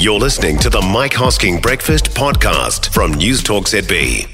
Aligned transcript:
You're 0.00 0.20
listening 0.20 0.58
to 0.58 0.70
the 0.70 0.80
Mike 0.80 1.10
Hosking 1.10 1.60
Breakfast 1.60 2.10
Podcast 2.10 2.94
from 2.94 3.14
News 3.14 3.42
Talk 3.42 3.64
ZB. 3.64 4.28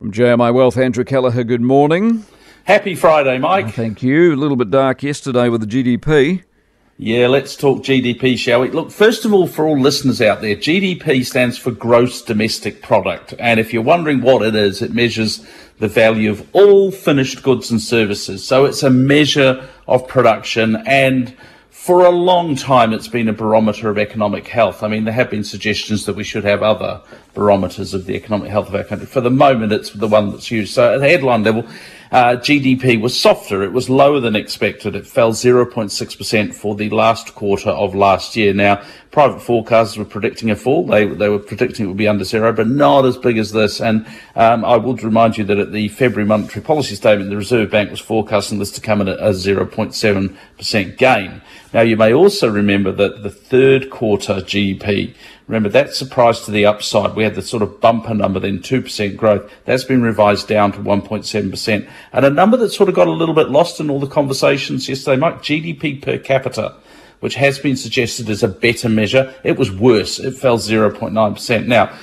From 0.00 0.10
JMI 0.10 0.52
Wealth, 0.52 0.76
Andrew 0.76 1.04
Kelleher, 1.04 1.44
good 1.44 1.60
morning. 1.60 2.26
Happy 2.64 2.96
Friday, 2.96 3.38
Mike. 3.38 3.66
Oh, 3.66 3.70
thank 3.70 4.02
you. 4.02 4.34
A 4.34 4.34
little 4.34 4.56
bit 4.56 4.72
dark 4.72 5.04
yesterday 5.04 5.48
with 5.48 5.60
the 5.60 5.68
GDP. 5.68 6.42
Yeah, 6.98 7.28
let's 7.28 7.54
talk 7.54 7.84
GDP, 7.84 8.36
shall 8.36 8.62
we? 8.62 8.70
Look, 8.70 8.90
first 8.90 9.24
of 9.24 9.32
all, 9.32 9.46
for 9.46 9.68
all 9.68 9.78
listeners 9.78 10.20
out 10.20 10.40
there, 10.40 10.56
GDP 10.56 11.24
stands 11.24 11.56
for 11.58 11.70
Gross 11.70 12.20
Domestic 12.20 12.82
Product. 12.82 13.34
And 13.38 13.60
if 13.60 13.72
you're 13.72 13.82
wondering 13.82 14.20
what 14.20 14.42
it 14.42 14.56
is, 14.56 14.82
it 14.82 14.94
measures 14.94 15.46
the 15.78 15.86
value 15.86 16.32
of 16.32 16.44
all 16.52 16.90
finished 16.90 17.44
goods 17.44 17.70
and 17.70 17.80
services. 17.80 18.44
So 18.44 18.64
it's 18.64 18.82
a 18.82 18.90
measure 18.90 19.64
of 19.86 20.08
production 20.08 20.82
and 20.86 21.36
for 21.84 22.06
a 22.06 22.10
long 22.10 22.56
time, 22.56 22.94
it's 22.94 23.08
been 23.08 23.28
a 23.28 23.32
barometer 23.34 23.90
of 23.90 23.98
economic 23.98 24.48
health. 24.48 24.82
I 24.82 24.88
mean, 24.88 25.04
there 25.04 25.12
have 25.12 25.28
been 25.28 25.44
suggestions 25.44 26.06
that 26.06 26.16
we 26.16 26.24
should 26.24 26.44
have 26.44 26.62
other 26.62 27.02
barometers 27.34 27.92
of 27.92 28.06
the 28.06 28.14
economic 28.14 28.50
health 28.50 28.68
of 28.68 28.74
our 28.74 28.84
country. 28.84 29.06
For 29.06 29.20
the 29.20 29.30
moment, 29.30 29.70
it's 29.70 29.90
the 29.90 30.08
one 30.08 30.30
that's 30.30 30.50
used. 30.50 30.72
So 30.72 30.94
at 30.94 31.02
headline 31.02 31.42
level, 31.42 31.66
uh, 32.10 32.36
GDP 32.36 32.98
was 32.98 33.18
softer. 33.18 33.62
It 33.62 33.72
was 33.72 33.90
lower 33.90 34.18
than 34.18 34.34
expected. 34.34 34.94
It 34.94 35.06
fell 35.06 35.32
0.6% 35.32 36.54
for 36.54 36.74
the 36.74 36.88
last 36.88 37.34
quarter 37.34 37.68
of 37.68 37.94
last 37.94 38.34
year. 38.34 38.54
Now, 38.54 38.82
private 39.10 39.40
forecasters 39.40 39.98
were 39.98 40.04
predicting 40.06 40.50
a 40.50 40.56
fall. 40.56 40.86
They, 40.86 41.06
they 41.06 41.28
were 41.28 41.38
predicting 41.38 41.84
it 41.84 41.88
would 41.88 41.96
be 41.98 42.08
under 42.08 42.24
zero, 42.24 42.52
but 42.52 42.68
not 42.68 43.04
as 43.04 43.18
big 43.18 43.36
as 43.36 43.52
this. 43.52 43.80
And 43.80 44.06
um, 44.36 44.64
I 44.64 44.76
would 44.76 45.02
remind 45.02 45.36
you 45.36 45.44
that 45.44 45.58
at 45.58 45.72
the 45.72 45.88
February 45.88 46.26
monetary 46.26 46.64
policy 46.64 46.94
statement, 46.94 47.30
the 47.30 47.36
Reserve 47.36 47.70
Bank 47.70 47.90
was 47.90 48.00
forecasting 48.00 48.58
this 48.58 48.70
to 48.72 48.80
come 48.80 49.00
in 49.00 49.08
at 49.08 49.18
a 49.18 49.30
0.7% 49.30 50.96
gain. 50.96 51.42
Now, 51.74 51.80
you 51.80 51.96
may 51.96 52.14
also 52.14 52.48
remember 52.48 52.92
that 52.92 53.24
the 53.24 53.30
third 53.30 53.90
quarter 53.90 54.34
GDP, 54.34 55.12
remember 55.48 55.68
that 55.70 55.92
surprise 55.92 56.42
to 56.42 56.52
the 56.52 56.64
upside. 56.64 57.16
We 57.16 57.24
had 57.24 57.34
the 57.34 57.42
sort 57.42 57.64
of 57.64 57.80
bumper 57.80 58.14
number, 58.14 58.38
then 58.38 58.60
2% 58.60 59.16
growth. 59.16 59.52
That's 59.64 59.82
been 59.82 60.00
revised 60.00 60.46
down 60.46 60.70
to 60.72 60.78
1.7%. 60.78 61.90
And 62.12 62.24
a 62.24 62.30
number 62.30 62.56
that 62.58 62.70
sort 62.70 62.88
of 62.88 62.94
got 62.94 63.08
a 63.08 63.12
little 63.12 63.34
bit 63.34 63.50
lost 63.50 63.80
in 63.80 63.90
all 63.90 63.98
the 63.98 64.06
conversations 64.06 64.88
yesterday, 64.88 65.20
Mike, 65.20 65.42
GDP 65.42 66.00
per 66.00 66.16
capita 66.16 66.76
which 67.20 67.36
has 67.36 67.58
been 67.58 67.74
suggested 67.74 68.28
as 68.28 68.42
a 68.42 68.48
better 68.48 68.86
measure. 68.86 69.34
It 69.44 69.58
was 69.58 69.70
worse. 69.70 70.18
It 70.18 70.32
fell 70.32 70.58
0.9%. 70.58 71.66
Now, 71.66 71.96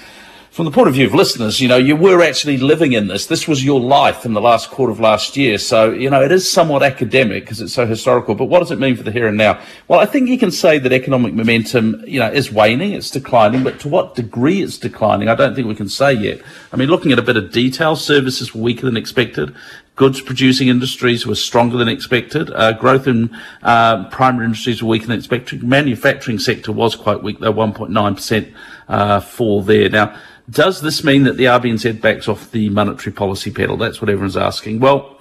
from 0.52 0.66
the 0.66 0.72
point 0.72 0.90
of 0.90 0.94
view 0.94 1.08
of 1.08 1.14
listeners, 1.14 1.62
you 1.62 1.70
know, 1.70 1.78
you 1.78 1.96
were 1.96 2.22
actually 2.22 2.58
living 2.58 2.92
in 2.92 3.08
this. 3.08 3.26
This 3.26 3.48
was 3.48 3.64
your 3.64 3.80
life 3.80 4.26
in 4.26 4.34
the 4.34 4.42
last 4.42 4.70
quarter 4.70 4.92
of 4.92 5.00
last 5.00 5.38
year. 5.38 5.58
So, 5.58 5.92
you 5.92 6.10
know, 6.10 6.22
it 6.22 6.30
is 6.30 6.52
somewhat 6.52 6.84
academic 6.84 7.46
because 7.46 7.62
it's 7.62 7.74
so 7.74 7.86
historical. 7.86 8.36
But 8.36 8.46
what 8.46 8.60
does 8.60 8.70
it 8.70 8.78
mean 8.78 8.98
for 8.98 9.04
the 9.04 9.14
here 9.14 9.28
and 9.28 9.38
now? 9.38 9.62
Well, 9.88 10.02
I 10.02 10.06
think 10.06 10.28
you 10.28 10.38
can 10.38 10.52
say 10.52 10.78
that 10.78 10.92
economic 10.92 11.34
momentum, 11.34 12.04
you 12.06 12.20
know, 12.20 12.30
is 12.30 12.52
waning, 12.52 12.92
it's 12.92 13.10
declining, 13.10 13.64
but 13.64 13.80
to 13.80 13.88
what 13.88 14.14
degree 14.14 14.62
it's 14.62 14.78
declining, 14.78 15.30
I 15.30 15.36
don't 15.36 15.56
think 15.56 15.70
we 15.70 15.76
can 15.76 15.88
say 15.88 16.12
yet. 16.12 16.42
I 16.74 16.76
mean, 16.76 16.90
looking 16.90 17.14
at 17.14 17.20
a 17.20 17.24
bit 17.24 17.38
of 17.38 17.54
detail, 17.54 17.96
services 17.96 18.54
were 18.54 18.62
weaker 18.62 18.86
than 18.88 18.98
expected. 18.98 19.56
Goods 19.96 20.22
producing 20.22 20.68
industries 20.68 21.28
were 21.28 21.36
stronger 21.36 21.78
than 21.78 21.88
expected. 21.88 22.50
Uh, 22.52 22.74
growth 22.74 23.08
in 23.08 23.30
uh, 23.62 24.10
primary 24.10 24.46
industries 24.46 24.82
were 24.82 24.90
weaker 24.90 25.08
than 25.08 25.18
expected. 25.18 25.64
Manufacturing 25.64 26.40
sector 26.40 26.72
was 26.72 26.96
quite 26.96 27.22
weak, 27.22 27.40
though 27.40 27.54
1.9% 27.54 28.54
uh, 28.88 29.20
fall 29.20 29.62
there. 29.62 29.90
Now, 29.90 30.18
does 30.50 30.82
this 30.82 31.04
mean 31.04 31.24
that 31.24 31.38
the 31.38 31.46
RBNZ 31.46 32.02
backs 32.02 32.28
off 32.28 32.52
the 32.52 32.70
monetary 32.70 33.14
policy 33.14 33.52
pedal? 33.52 33.78
That's 33.78 34.02
what 34.02 34.10
everyone's 34.10 34.38
asking. 34.38 34.80
Well, 34.80 35.20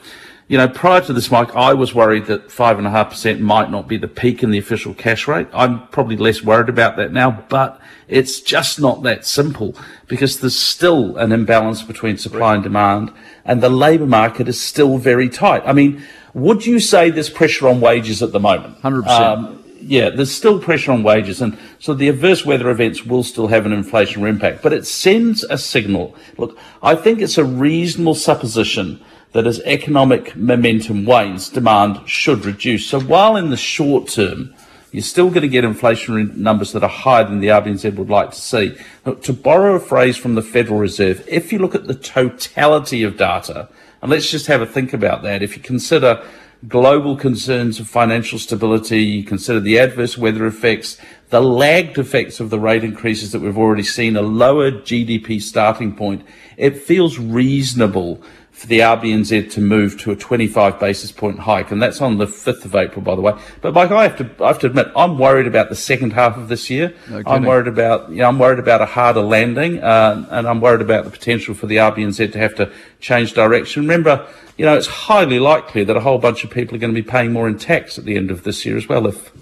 you 0.50 0.56
know, 0.56 0.66
prior 0.66 1.00
to 1.02 1.12
this, 1.12 1.30
Mike, 1.30 1.54
I 1.54 1.74
was 1.74 1.94
worried 1.94 2.26
that 2.26 2.48
5.5% 2.48 3.38
might 3.38 3.70
not 3.70 3.86
be 3.86 3.96
the 3.96 4.08
peak 4.08 4.42
in 4.42 4.50
the 4.50 4.58
official 4.58 4.92
cash 4.92 5.28
rate. 5.28 5.46
I'm 5.52 5.86
probably 5.90 6.16
less 6.16 6.42
worried 6.42 6.68
about 6.68 6.96
that 6.96 7.12
now, 7.12 7.44
but 7.48 7.80
it's 8.08 8.40
just 8.40 8.80
not 8.80 9.04
that 9.04 9.24
simple 9.24 9.76
because 10.08 10.40
there's 10.40 10.56
still 10.56 11.16
an 11.18 11.30
imbalance 11.30 11.84
between 11.84 12.18
supply 12.18 12.54
and 12.54 12.64
demand 12.64 13.12
and 13.44 13.62
the 13.62 13.70
labour 13.70 14.06
market 14.06 14.48
is 14.48 14.60
still 14.60 14.98
very 14.98 15.28
tight. 15.28 15.62
I 15.64 15.72
mean, 15.72 16.02
would 16.34 16.66
you 16.66 16.80
say 16.80 17.10
there's 17.10 17.30
pressure 17.30 17.68
on 17.68 17.80
wages 17.80 18.20
at 18.20 18.32
the 18.32 18.40
moment? 18.40 18.82
100%. 18.82 19.06
Um, 19.06 19.62
yeah, 19.80 20.10
there's 20.10 20.32
still 20.32 20.60
pressure 20.60 20.90
on 20.90 21.04
wages, 21.04 21.40
and 21.40 21.56
so 21.78 21.94
the 21.94 22.08
adverse 22.08 22.44
weather 22.44 22.70
events 22.70 23.06
will 23.06 23.22
still 23.22 23.46
have 23.46 23.66
an 23.66 23.72
inflationary 23.72 24.28
impact. 24.28 24.62
But 24.62 24.72
it 24.72 24.84
sends 24.84 25.44
a 25.44 25.56
signal. 25.56 26.16
Look, 26.36 26.58
I 26.82 26.96
think 26.96 27.20
it's 27.20 27.38
a 27.38 27.44
reasonable 27.44 28.16
supposition 28.16 29.00
that 29.32 29.46
as 29.46 29.60
economic 29.60 30.34
momentum 30.36 31.04
wanes, 31.04 31.48
demand 31.48 32.08
should 32.08 32.44
reduce. 32.44 32.86
So 32.86 33.00
while 33.00 33.36
in 33.36 33.50
the 33.50 33.56
short 33.56 34.08
term, 34.08 34.54
you're 34.92 35.02
still 35.02 35.28
going 35.28 35.42
to 35.42 35.48
get 35.48 35.64
inflationary 35.64 36.34
numbers 36.34 36.72
that 36.72 36.82
are 36.82 36.88
higher 36.88 37.24
than 37.24 37.38
the 37.38 37.48
RBNZ 37.48 37.94
would 37.94 38.10
like 38.10 38.30
to 38.30 38.40
see. 38.40 38.76
Look, 39.04 39.22
to 39.22 39.32
borrow 39.32 39.76
a 39.76 39.80
phrase 39.80 40.16
from 40.16 40.34
the 40.34 40.42
Federal 40.42 40.80
Reserve, 40.80 41.24
if 41.28 41.52
you 41.52 41.60
look 41.60 41.76
at 41.76 41.86
the 41.86 41.94
totality 41.94 43.04
of 43.04 43.16
data, 43.16 43.68
and 44.02 44.10
let's 44.10 44.30
just 44.30 44.48
have 44.48 44.62
a 44.62 44.66
think 44.66 44.92
about 44.92 45.22
that, 45.22 45.42
if 45.42 45.56
you 45.56 45.62
consider 45.62 46.24
global 46.66 47.16
concerns 47.16 47.78
of 47.78 47.88
financial 47.88 48.38
stability, 48.38 49.02
you 49.02 49.24
consider 49.24 49.60
the 49.60 49.78
adverse 49.78 50.18
weather 50.18 50.46
effects, 50.46 50.98
the 51.30 51.40
lagged 51.40 51.96
effects 51.96 52.40
of 52.40 52.50
the 52.50 52.58
rate 52.58 52.84
increases 52.84 53.32
that 53.32 53.40
we've 53.40 53.56
already 53.56 53.84
seen, 53.84 54.16
a 54.16 54.22
lower 54.22 54.70
GDP 54.72 55.40
starting 55.40 55.94
point, 55.94 56.26
it 56.56 56.76
feels 56.76 57.18
reasonable 57.18 58.22
for 58.60 58.66
the 58.66 58.80
RBNZ 58.80 59.50
to 59.52 59.60
move 59.62 59.98
to 60.02 60.10
a 60.10 60.16
25 60.16 60.78
basis 60.78 61.10
point 61.10 61.38
hike, 61.38 61.70
and 61.70 61.80
that's 61.80 62.02
on 62.02 62.18
the 62.18 62.26
5th 62.26 62.66
of 62.66 62.74
April, 62.74 63.00
by 63.00 63.14
the 63.14 63.22
way. 63.22 63.32
But 63.62 63.72
Mike, 63.72 63.90
I 63.90 64.02
have 64.02 64.18
to, 64.18 64.44
I 64.44 64.48
have 64.48 64.58
to 64.58 64.66
admit, 64.66 64.88
I'm 64.94 65.16
worried 65.16 65.46
about 65.46 65.70
the 65.70 65.74
second 65.74 66.12
half 66.12 66.36
of 66.36 66.48
this 66.48 66.68
year. 66.68 66.92
No 67.08 67.22
I'm 67.24 67.44
worried 67.44 67.68
about, 67.68 68.10
you 68.10 68.16
know, 68.16 68.28
I'm 68.28 68.38
worried 68.38 68.58
about 68.58 68.82
a 68.82 68.84
harder 68.84 69.22
landing, 69.22 69.78
uh, 69.78 70.26
and 70.30 70.46
I'm 70.46 70.60
worried 70.60 70.82
about 70.82 71.04
the 71.04 71.10
potential 71.10 71.54
for 71.54 71.68
the 71.68 71.76
RBNZ 71.76 72.32
to 72.32 72.38
have 72.38 72.54
to 72.56 72.70
change 73.00 73.32
direction. 73.32 73.80
Remember, 73.80 74.28
you 74.58 74.66
know, 74.66 74.76
it's 74.76 74.88
highly 74.88 75.38
likely 75.38 75.82
that 75.84 75.96
a 75.96 76.00
whole 76.00 76.18
bunch 76.18 76.44
of 76.44 76.50
people 76.50 76.74
are 76.74 76.78
going 76.78 76.94
to 76.94 77.02
be 77.02 77.08
paying 77.08 77.32
more 77.32 77.48
in 77.48 77.56
tax 77.56 77.96
at 77.96 78.04
the 78.04 78.14
end 78.14 78.30
of 78.30 78.44
this 78.44 78.66
year 78.66 78.76
as 78.76 78.86
well, 78.86 79.06
if, 79.06 79.32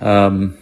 um, 0.00 0.56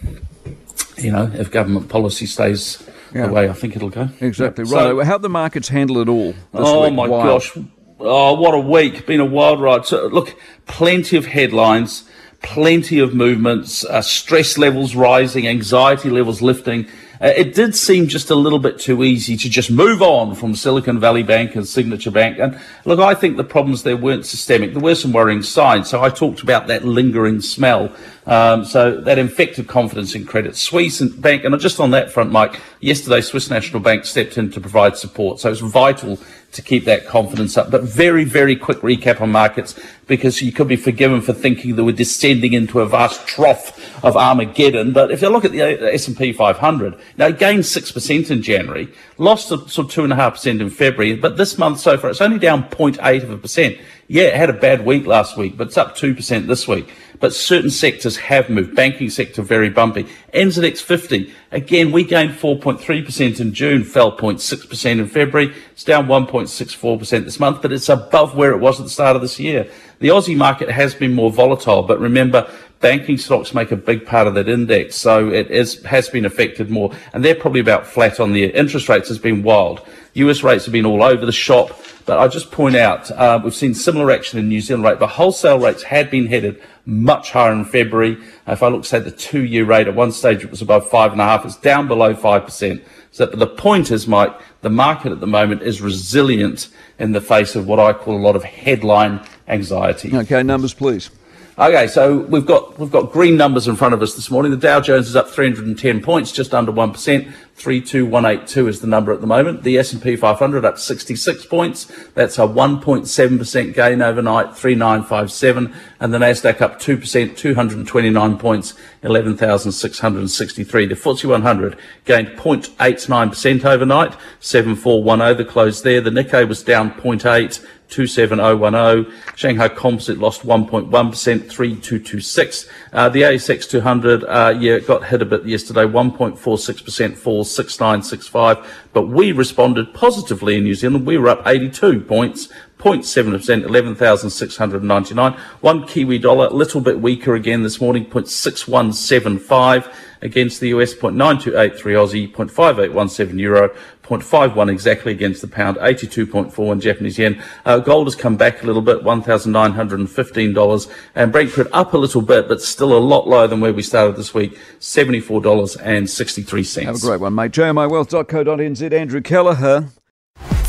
you 0.97 1.13
know, 1.13 1.31
if 1.33 1.49
government 1.49 1.87
policy 1.87 2.25
stays 2.25 2.85
yeah. 3.13 3.27
the 3.27 3.31
way 3.31 3.47
I 3.47 3.53
think 3.53 3.77
it'll 3.77 3.89
go. 3.89 4.09
Exactly 4.19 4.65
right. 4.65 4.69
So, 4.69 4.99
How 5.05 5.17
the 5.17 5.29
markets 5.29 5.69
handle 5.69 5.99
it 5.99 6.09
all? 6.09 6.33
oh 6.53 6.89
my 6.89 7.07
gosh! 7.07 7.57
Oh, 8.03 8.33
what 8.33 8.55
a 8.55 8.59
week! 8.59 9.05
Been 9.05 9.19
a 9.19 9.25
wild 9.25 9.61
ride. 9.61 9.85
So, 9.85 10.07
look, 10.07 10.35
plenty 10.65 11.17
of 11.17 11.27
headlines, 11.27 12.09
plenty 12.41 12.97
of 12.97 13.13
movements, 13.13 13.85
uh, 13.85 14.01
stress 14.01 14.57
levels 14.57 14.95
rising, 14.95 15.47
anxiety 15.47 16.09
levels 16.09 16.41
lifting. 16.41 16.87
Uh, 17.21 17.27
it 17.37 17.53
did 17.53 17.75
seem 17.75 18.07
just 18.07 18.31
a 18.31 18.35
little 18.35 18.57
bit 18.57 18.79
too 18.79 19.03
easy 19.03 19.37
to 19.37 19.47
just 19.47 19.69
move 19.69 20.01
on 20.01 20.33
from 20.33 20.55
Silicon 20.55 20.99
Valley 20.99 21.21
Bank 21.21 21.55
and 21.55 21.67
Signature 21.67 22.09
Bank. 22.09 22.39
And 22.39 22.59
look, 22.83 22.99
I 22.99 23.13
think 23.13 23.37
the 23.37 23.43
problems 23.43 23.83
there 23.83 23.95
weren't 23.95 24.25
systemic. 24.25 24.73
There 24.73 24.81
were 24.81 24.95
some 24.95 25.11
worrying 25.11 25.43
signs. 25.43 25.87
So 25.87 26.01
I 26.01 26.09
talked 26.09 26.41
about 26.41 26.65
that 26.67 26.83
lingering 26.83 27.41
smell. 27.41 27.93
Um, 28.25 28.65
so 28.65 28.99
that 29.01 29.19
infected 29.19 29.67
confidence 29.67 30.15
in 30.15 30.25
Credit 30.25 30.55
Suisse 30.55 30.99
and 30.99 31.21
Bank. 31.21 31.43
And 31.43 31.59
just 31.59 31.79
on 31.79 31.91
that 31.91 32.11
front, 32.11 32.31
Mike, 32.31 32.59
yesterday 32.79 33.21
Swiss 33.21 33.51
National 33.51 33.81
Bank 33.81 34.05
stepped 34.05 34.37
in 34.37 34.49
to 34.51 34.59
provide 34.59 34.97
support. 34.97 35.39
So 35.39 35.51
it's 35.51 35.61
vital 35.61 36.17
to 36.51 36.61
keep 36.61 36.85
that 36.85 37.05
confidence 37.05 37.57
up. 37.57 37.71
But 37.71 37.83
very, 37.83 38.23
very 38.23 38.55
quick 38.55 38.79
recap 38.79 39.21
on 39.21 39.31
markets 39.31 39.79
because 40.07 40.41
you 40.41 40.51
could 40.51 40.67
be 40.67 40.75
forgiven 40.75 41.21
for 41.21 41.33
thinking 41.33 41.75
that 41.75 41.83
we're 41.83 41.95
descending 41.95 42.53
into 42.53 42.81
a 42.81 42.85
vast 42.85 43.25
trough 43.25 44.03
of 44.03 44.17
Armageddon. 44.17 44.91
But 44.91 45.11
if 45.11 45.21
you 45.21 45.29
look 45.29 45.45
at 45.45 45.51
the 45.51 45.93
S&P 45.93 46.33
500, 46.33 46.99
now 47.17 47.27
it 47.27 47.39
gained 47.39 47.63
6% 47.63 48.31
in 48.31 48.41
January, 48.41 48.87
lost 49.17 49.49
sort 49.49 49.61
of 49.61 49.67
2.5% 49.69 50.61
in 50.61 50.69
February, 50.69 51.15
but 51.15 51.37
this 51.37 51.57
month 51.57 51.79
so 51.79 51.97
far 51.97 52.09
it's 52.09 52.21
only 52.21 52.39
down 52.39 52.63
0.8 52.69 53.23
of 53.23 53.29
a 53.29 53.37
percent. 53.37 53.77
Yeah, 54.07 54.23
it 54.23 54.35
had 54.35 54.49
a 54.49 54.53
bad 54.53 54.85
week 54.85 55.05
last 55.05 55.37
week, 55.37 55.55
but 55.55 55.67
it's 55.67 55.77
up 55.77 55.95
2% 55.95 56.47
this 56.47 56.67
week. 56.67 56.91
But 57.21 57.33
certain 57.33 57.69
sectors 57.69 58.17
have 58.17 58.49
moved. 58.49 58.75
Banking 58.75 59.09
sector 59.09 59.41
very 59.41 59.69
bumpy. 59.69 60.05
NZX 60.33 60.81
50, 60.81 61.33
again, 61.51 61.93
we 61.93 62.03
gained 62.03 62.31
4.3% 62.31 63.39
in 63.39 63.53
June, 63.53 63.85
fell 63.85 64.17
0.6% 64.17 64.85
in 64.85 65.07
February. 65.07 65.55
It's 65.71 65.85
down 65.85 66.07
1.64% 66.07 67.23
this 67.23 67.39
month, 67.39 67.61
but 67.61 67.71
it's 67.71 67.87
above 67.87 68.35
where 68.35 68.51
it 68.51 68.59
was 68.59 68.79
at 68.79 68.83
the 68.83 68.89
start 68.89 69.15
of 69.15 69.21
this 69.21 69.39
year. 69.39 69.69
The 69.99 70.09
Aussie 70.09 70.35
market 70.35 70.69
has 70.69 70.93
been 70.93 71.13
more 71.13 71.31
volatile, 71.31 71.83
but 71.83 71.99
remember, 71.99 72.51
banking 72.81 73.17
stocks 73.17 73.53
make 73.53 73.71
a 73.71 73.75
big 73.75 74.05
part 74.05 74.27
of 74.27 74.33
that 74.33 74.49
index, 74.49 74.95
so 74.95 75.29
it 75.29 75.49
is, 75.49 75.81
has 75.83 76.09
been 76.09 76.25
affected 76.25 76.69
more. 76.69 76.91
And 77.13 77.23
they're 77.23 77.35
probably 77.35 77.61
about 77.61 77.87
flat 77.87 78.19
on 78.19 78.33
the 78.33 78.45
interest 78.45 78.89
rates 78.89 79.07
has 79.07 79.19
been 79.19 79.43
wild. 79.43 79.81
US 80.13 80.43
rates 80.43 80.65
have 80.65 80.73
been 80.73 80.85
all 80.85 81.03
over 81.03 81.25
the 81.25 81.31
shop. 81.31 81.79
But 82.05 82.19
I 82.19 82.27
just 82.27 82.51
point 82.51 82.75
out, 82.75 83.11
uh, 83.11 83.39
we've 83.43 83.53
seen 83.53 83.73
similar 83.73 84.11
action 84.11 84.39
in 84.39 84.49
New 84.49 84.61
Zealand 84.61 84.83
rate. 84.83 84.99
but 84.99 85.07
wholesale 85.07 85.59
rates 85.59 85.83
had 85.83 86.09
been 86.09 86.27
headed 86.27 86.61
much 86.85 87.31
higher 87.31 87.53
in 87.53 87.63
February. 87.63 88.17
If 88.47 88.63
I 88.63 88.67
look, 88.69 88.85
say, 88.85 88.99
the 88.99 89.11
two-year 89.11 89.65
rate, 89.65 89.87
at 89.87 89.95
one 89.95 90.11
stage 90.11 90.43
it 90.43 90.49
was 90.49 90.61
above 90.61 90.89
five 90.89 91.11
and 91.11 91.21
a 91.21 91.23
half. 91.23 91.45
It's 91.45 91.55
down 91.57 91.87
below 91.87 92.13
5%. 92.13 92.83
So 93.11 93.25
the 93.27 93.47
point 93.47 93.91
is, 93.91 94.07
Mike, 94.07 94.33
the 94.61 94.69
market 94.69 95.11
at 95.11 95.19
the 95.19 95.27
moment 95.27 95.61
is 95.61 95.81
resilient 95.81 96.69
in 96.97 97.11
the 97.11 97.21
face 97.21 97.55
of 97.55 97.67
what 97.67 97.79
I 97.79 97.93
call 97.93 98.17
a 98.17 98.23
lot 98.23 98.35
of 98.35 98.43
headline 98.43 99.21
anxiety. 99.47 100.15
Okay, 100.15 100.41
numbers, 100.43 100.73
please. 100.73 101.11
Okay, 101.59 101.87
so 101.87 102.19
we've 102.19 102.45
got 102.45 102.79
we've 102.79 102.91
got 102.91 103.11
green 103.11 103.35
numbers 103.35 103.67
in 103.67 103.75
front 103.75 103.93
of 103.93 104.01
us 104.01 104.15
this 104.15 104.31
morning. 104.31 104.51
The 104.51 104.57
Dow 104.57 104.79
Jones 104.79 105.09
is 105.09 105.17
up 105.17 105.29
310 105.29 106.01
points, 106.01 106.31
just 106.31 106.53
under 106.53 106.71
one 106.71 106.93
percent. 106.93 107.27
32182 107.61 108.67
is 108.69 108.81
the 108.81 108.87
number 108.87 109.11
at 109.11 109.21
the 109.21 109.27
moment. 109.27 109.61
The 109.61 109.77
S&P 109.77 110.15
500 110.15 110.65
up 110.65 110.79
66 110.79 111.45
points. 111.45 111.85
That's 112.15 112.39
a 112.39 112.41
1.7% 112.41 113.73
gain 113.75 114.01
overnight, 114.01 114.57
3957. 114.57 115.71
And 115.99 116.13
the 116.13 116.17
Nasdaq 116.17 116.61
up 116.61 116.79
2%, 116.79 117.37
229 117.37 118.37
points, 118.39 118.73
11,663. 119.03 120.85
The 120.87 120.95
FTSE 120.95 121.25
100 121.25 121.77
gained 122.05 122.29
0.89% 122.29 123.65
overnight, 123.65 124.15
7410. 124.39 125.37
The 125.37 125.51
close 125.51 125.83
there. 125.83 126.01
The 126.01 126.09
Nikkei 126.09 126.47
was 126.47 126.63
down 126.63 126.91
0.8. 126.93 127.63
27010. 127.91 129.13
Shanghai 129.35 129.67
Composite 129.67 130.17
lost 130.17 130.41
1.1%, 130.43 130.89
3226. 130.89 132.69
Uh, 132.93 133.09
the 133.09 133.21
ASX 133.21 133.69
200, 133.69 134.23
uh, 134.23 134.57
yeah, 134.59 134.79
got 134.79 135.05
hit 135.05 135.21
a 135.21 135.25
bit 135.25 135.45
yesterday, 135.45 135.83
1.46% 135.83 137.15
fall, 137.15 137.43
6965. 137.43 138.87
But 138.93 139.07
we 139.07 139.31
responded 139.31 139.93
positively 139.93 140.57
in 140.57 140.63
New 140.63 140.75
Zealand. 140.75 141.05
We 141.05 141.17
were 141.17 141.29
up 141.29 141.45
82 141.45 142.01
points, 142.01 142.49
0.7%, 142.81 143.63
11,699. 143.63 145.33
One 145.61 145.87
Kiwi 145.87 146.17
dollar, 146.17 146.47
a 146.47 146.53
little 146.53 146.81
bit 146.81 146.99
weaker 146.99 147.35
again 147.35 147.63
this 147.63 147.79
morning, 147.79 148.05
0.6175 148.05 149.93
against 150.21 150.59
the 150.59 150.67
US, 150.69 150.95
0.9283 150.95 151.73
Aussie, 151.73 152.31
0.5817 152.31 153.39
euro, 153.39 153.69
0.51 154.03 154.71
exactly 154.71 155.11
against 155.11 155.41
the 155.41 155.47
pound, 155.47 155.77
82.4 155.77 156.71
in 156.71 156.81
Japanese 156.81 157.19
yen. 157.19 157.41
Uh, 157.65 157.79
gold 157.79 158.05
has 158.07 158.15
come 158.15 158.35
back 158.35 158.63
a 158.63 158.65
little 158.65 158.81
bit, 158.81 159.03
$1,915, 159.03 160.91
and 161.15 161.31
Brent 161.31 161.51
crude 161.51 161.67
up 161.71 161.93
a 161.93 161.97
little 161.97 162.21
bit, 162.21 162.47
but 162.47 162.61
still 162.61 162.97
a 162.97 162.99
lot 162.99 163.27
lower 163.27 163.47
than 163.47 163.61
where 163.61 163.73
we 163.73 163.83
started 163.83 164.15
this 164.15 164.33
week, 164.33 164.57
$74.63. 164.79 166.83
Have 166.83 166.95
a 166.95 166.99
great 166.99 167.19
one, 167.19 167.35
mate. 167.35 167.51
jmiwealth.co.nz, 167.51 168.93
Andrew 168.93 169.21
Kelleher. 169.21 169.89